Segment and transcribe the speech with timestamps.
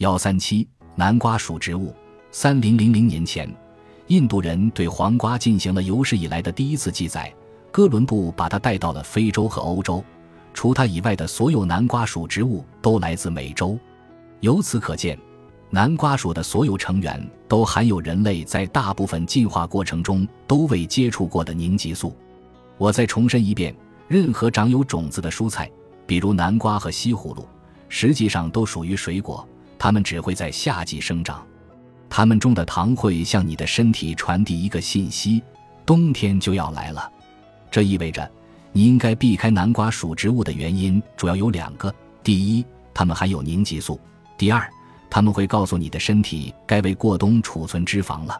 [0.00, 1.94] 幺三七南瓜属植物。
[2.30, 3.46] 三零零零年前，
[4.06, 7.30] 印度人对黄瓜进行了有史以来的第一次记载。
[7.70, 10.02] 哥伦布把它带到了非洲和欧洲，
[10.54, 13.78] 除它以外的所有南瓜属植物都来自美洲。
[14.40, 15.18] 由此可见，
[15.68, 22.16] 南瓜属的所有成员都含有人类在大部分进化过程中都未接触过的凝集素。
[22.78, 23.76] 我再重申一遍，
[24.08, 25.70] 任何长有种子的蔬菜，
[26.06, 27.46] 比如南瓜和西葫芦，
[27.90, 29.46] 实际上都属于水果，
[29.82, 31.42] 它们只会在夏季生长。
[32.10, 35.42] 它们中的糖会向你的身体传递一个信息：
[35.86, 37.10] 冬天就要来了。
[37.70, 38.30] 这意味着，
[38.72, 41.92] 你应该避开南瓜属植物的原因主要有两个：
[42.22, 43.98] 第一，它们含有凝集素；
[44.36, 44.68] 第二，
[45.08, 48.38] 它们会告诉你的身体该为过冬储存脂肪了。